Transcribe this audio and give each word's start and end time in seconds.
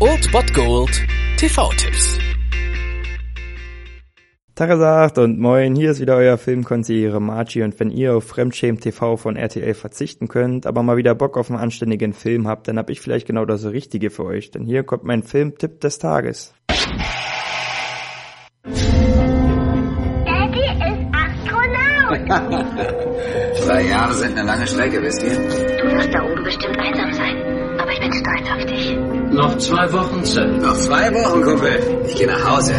Old 0.00 0.32
Bot 0.32 0.52
Gold 0.54 1.06
TV-Tipps. 1.36 2.18
Tagesacht 4.54 5.18
und 5.18 5.38
moin, 5.40 5.74
hier 5.74 5.90
ist 5.90 6.00
wieder 6.00 6.16
euer 6.16 6.38
Filmkonsigliere 6.38 7.20
Margie 7.20 7.62
und 7.62 7.78
wenn 7.80 7.90
ihr 7.90 8.14
auf 8.16 8.24
Fremdschämen 8.24 8.80
TV 8.80 9.16
von 9.16 9.36
RTL 9.36 9.74
verzichten 9.74 10.28
könnt, 10.28 10.66
aber 10.66 10.82
mal 10.82 10.96
wieder 10.96 11.14
Bock 11.14 11.36
auf 11.36 11.50
einen 11.50 11.58
anständigen 11.58 12.12
Film 12.12 12.46
habt, 12.46 12.68
dann 12.68 12.78
hab 12.78 12.90
ich 12.90 13.00
vielleicht 13.00 13.26
genau 13.26 13.44
das 13.44 13.64
Richtige 13.64 14.10
für 14.10 14.24
euch, 14.24 14.50
denn 14.50 14.64
hier 14.64 14.84
kommt 14.84 15.04
mein 15.04 15.22
Filmtipp 15.22 15.80
des 15.80 15.98
Tages. 15.98 16.54
Daddy 18.64 18.74
ist 20.70 21.06
Astronaut. 21.12 22.28
Drei 23.66 23.82
Jahre 23.88 24.14
sind 24.14 24.38
eine 24.38 24.46
lange 24.46 24.66
Strecke, 24.66 25.02
wisst 25.02 25.22
ihr? 25.22 25.34
Du 25.34 25.96
wirst 25.96 26.14
da 26.14 26.22
oben 26.22 26.44
bestimmt 26.44 26.76
Noch 29.34 29.58
zwei 29.58 29.92
Wochen 29.92 30.22
Zeit. 30.24 30.62
Noch 30.62 30.76
zwei 30.76 31.12
Wochen, 31.12 31.42
Kumpel. 31.42 32.06
Ich 32.06 32.14
gehe 32.14 32.28
nach 32.28 32.56
Hause. 32.56 32.72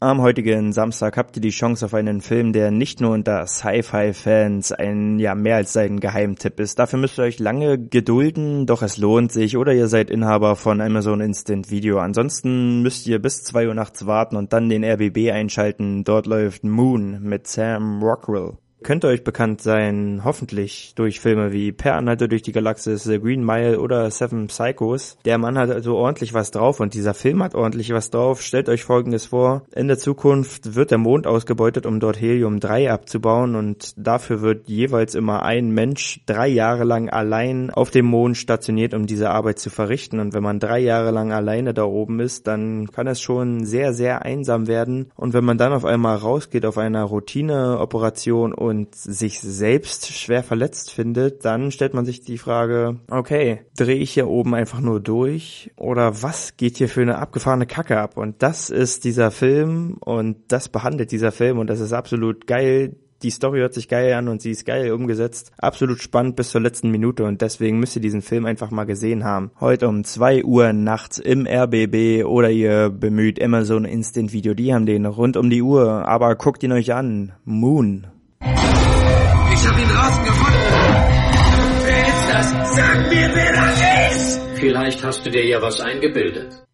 Am 0.00 0.20
heutigen 0.20 0.72
Samstag 0.72 1.16
habt 1.16 1.36
ihr 1.36 1.40
die 1.40 1.50
Chance 1.50 1.84
auf 1.84 1.94
einen 1.94 2.22
Film, 2.22 2.52
der 2.52 2.72
nicht 2.72 3.00
nur 3.00 3.12
unter 3.12 3.46
Sci-Fi-Fans 3.46 4.72
ein 4.72 5.20
ja 5.20 5.36
mehr 5.36 5.54
als 5.54 5.72
sein 5.72 6.00
Geheimtipp 6.00 6.58
ist. 6.58 6.80
Dafür 6.80 6.98
müsst 6.98 7.20
ihr 7.20 7.22
euch 7.22 7.38
lange 7.38 7.78
gedulden, 7.78 8.66
doch 8.66 8.82
es 8.82 8.98
lohnt 8.98 9.30
sich. 9.30 9.56
Oder 9.56 9.72
ihr 9.74 9.86
seid 9.86 10.10
Inhaber 10.10 10.56
von 10.56 10.80
Amazon 10.80 11.20
Instant 11.20 11.70
Video. 11.70 12.00
Ansonsten 12.00 12.82
müsst 12.82 13.06
ihr 13.06 13.22
bis 13.22 13.44
zwei 13.44 13.68
Uhr 13.68 13.74
nachts 13.74 14.04
warten 14.06 14.34
und 14.34 14.52
dann 14.52 14.68
den 14.68 14.82
RBB 14.84 15.30
einschalten. 15.30 16.02
Dort 16.02 16.26
läuft 16.26 16.64
Moon 16.64 17.22
mit 17.22 17.46
Sam 17.46 18.02
Rockwell. 18.02 18.54
Könnte 18.82 19.06
euch 19.06 19.22
bekannt 19.22 19.60
sein, 19.60 20.22
hoffentlich, 20.24 20.94
durch 20.96 21.20
Filme 21.20 21.52
wie 21.52 21.72
Per 21.72 21.94
Anhalter 21.94 22.26
durch 22.26 22.42
die 22.42 22.52
Galaxis, 22.52 23.04
The 23.04 23.20
Green 23.20 23.44
Mile 23.44 23.78
oder 23.78 24.10
Seven 24.10 24.48
Psychos. 24.48 25.16
Der 25.24 25.38
Mann 25.38 25.56
hat 25.56 25.70
also 25.70 25.96
ordentlich 25.96 26.34
was 26.34 26.50
drauf 26.50 26.80
und 26.80 26.94
dieser 26.94 27.14
Film 27.14 27.42
hat 27.42 27.54
ordentlich 27.54 27.92
was 27.92 28.10
drauf. 28.10 28.42
Stellt 28.42 28.68
euch 28.68 28.84
folgendes 28.84 29.26
vor. 29.26 29.62
In 29.74 29.88
der 29.88 29.98
Zukunft 29.98 30.74
wird 30.74 30.90
der 30.90 30.98
Mond 30.98 31.26
ausgebeutet, 31.26 31.86
um 31.86 32.00
dort 32.00 32.20
Helium-3 32.20 32.90
abzubauen 32.90 33.54
und 33.54 33.94
dafür 33.96 34.42
wird 34.42 34.68
jeweils 34.68 35.14
immer 35.14 35.44
ein 35.44 35.70
Mensch 35.70 36.20
drei 36.26 36.48
Jahre 36.48 36.84
lang 36.84 37.08
allein 37.08 37.70
auf 37.70 37.90
dem 37.90 38.06
Mond 38.06 38.36
stationiert, 38.36 38.94
um 38.94 39.06
diese 39.06 39.30
Arbeit 39.30 39.58
zu 39.58 39.70
verrichten. 39.70 40.18
Und 40.18 40.34
wenn 40.34 40.42
man 40.42 40.58
drei 40.58 40.80
Jahre 40.80 41.12
lang 41.12 41.32
alleine 41.32 41.72
da 41.74 41.84
oben 41.84 42.18
ist, 42.20 42.46
dann 42.46 42.90
kann 42.90 43.06
es 43.06 43.20
schon 43.20 43.64
sehr, 43.64 43.92
sehr 43.92 44.22
einsam 44.22 44.66
werden. 44.66 45.10
Und 45.14 45.34
wenn 45.34 45.44
man 45.44 45.58
dann 45.58 45.72
auf 45.72 45.84
einmal 45.84 46.16
rausgeht 46.16 46.66
auf 46.66 46.78
einer 46.78 47.04
Routineoperation 47.04 48.52
und 48.52 48.71
und 48.72 48.94
sich 48.94 49.40
selbst 49.40 50.08
schwer 50.08 50.42
verletzt 50.42 50.90
findet, 50.90 51.44
dann 51.44 51.70
stellt 51.70 51.92
man 51.92 52.06
sich 52.06 52.22
die 52.22 52.38
Frage, 52.38 53.00
okay, 53.10 53.60
drehe 53.76 53.96
ich 53.96 54.12
hier 54.12 54.28
oben 54.28 54.54
einfach 54.54 54.80
nur 54.80 54.98
durch 54.98 55.70
oder 55.76 56.22
was 56.22 56.56
geht 56.56 56.78
hier 56.78 56.88
für 56.88 57.02
eine 57.02 57.18
abgefahrene 57.18 57.66
Kacke 57.66 57.98
ab? 57.98 58.16
Und 58.16 58.42
das 58.42 58.70
ist 58.70 59.04
dieser 59.04 59.30
Film 59.30 59.98
und 60.00 60.38
das 60.48 60.70
behandelt 60.70 61.12
dieser 61.12 61.32
Film 61.32 61.58
und 61.58 61.66
das 61.66 61.80
ist 61.80 61.92
absolut 61.92 62.46
geil. 62.46 62.96
Die 63.22 63.30
Story 63.30 63.60
hört 63.60 63.74
sich 63.74 63.88
geil 63.88 64.14
an 64.14 64.26
und 64.26 64.42
sie 64.42 64.50
ist 64.50 64.64
geil 64.66 64.90
umgesetzt. 64.90 65.52
Absolut 65.58 66.00
spannend 66.00 66.34
bis 66.34 66.50
zur 66.50 66.60
letzten 66.60 66.90
Minute 66.90 67.24
und 67.24 67.40
deswegen 67.40 67.78
müsst 67.78 67.94
ihr 67.94 68.02
diesen 68.02 68.22
Film 68.22 68.46
einfach 68.46 68.72
mal 68.72 68.84
gesehen 68.84 69.22
haben. 69.22 69.52
Heute 69.60 69.86
um 69.86 70.02
zwei 70.02 70.42
Uhr 70.42 70.72
nachts 70.72 71.18
im 71.18 71.46
RBB 71.46 72.24
oder 72.24 72.50
ihr 72.50 72.90
bemüht 72.90 73.40
Amazon 73.40 73.84
Instant 73.84 74.32
Video. 74.32 74.54
Die 74.54 74.74
haben 74.74 74.86
den 74.86 75.06
rund 75.06 75.36
um 75.36 75.50
die 75.50 75.62
Uhr. 75.62 76.08
Aber 76.08 76.34
guckt 76.34 76.64
ihn 76.64 76.72
euch 76.72 76.94
an. 76.94 77.32
Moon. 77.44 78.08
Ich 79.62 79.68
hab 79.68 79.78
ihn 79.78 79.88
draußen 79.88 80.24
gefunden. 80.24 80.58
Wer 81.84 82.08
ist 82.08 82.28
das? 82.32 82.74
Sag 82.74 83.08
mir, 83.08 83.30
wer 83.32 83.52
das 83.52 84.16
ist! 84.16 84.40
Vielleicht 84.56 85.04
hast 85.04 85.24
du 85.24 85.30
dir 85.30 85.46
ja 85.46 85.62
was 85.62 85.80
eingebildet. 85.80 86.64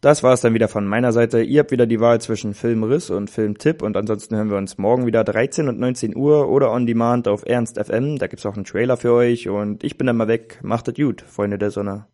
Das 0.00 0.22
war's 0.22 0.42
dann 0.42 0.54
wieder 0.54 0.68
von 0.68 0.86
meiner 0.86 1.10
Seite. 1.10 1.42
Ihr 1.42 1.58
habt 1.58 1.72
wieder 1.72 1.86
die 1.86 1.98
Wahl 1.98 2.20
zwischen 2.20 2.54
Filmriss 2.54 3.10
und 3.10 3.30
Filmtipp 3.30 3.82
und 3.82 3.96
ansonsten 3.96 4.36
hören 4.36 4.48
wir 4.48 4.58
uns 4.58 4.78
morgen 4.78 5.06
wieder 5.06 5.24
13 5.24 5.68
und 5.68 5.80
19 5.80 6.14
Uhr 6.14 6.48
oder 6.48 6.70
on 6.70 6.86
demand 6.86 7.26
auf 7.26 7.42
Ernst 7.44 7.84
FM. 7.84 8.18
Da 8.20 8.28
gibt's 8.28 8.46
auch 8.46 8.54
einen 8.54 8.64
Trailer 8.64 8.96
für 8.96 9.12
euch 9.12 9.48
und 9.48 9.82
ich 9.82 9.98
bin 9.98 10.06
dann 10.06 10.16
mal 10.16 10.28
weg. 10.28 10.60
Macht 10.62 10.86
es 10.86 10.94
gut, 10.94 11.22
Freunde 11.22 11.58
der 11.58 11.72
Sonne. 11.72 12.06